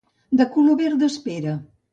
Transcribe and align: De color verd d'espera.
De 0.39 0.47
color 0.55 0.81
verd 0.81 1.05
d'espera. 1.05 1.57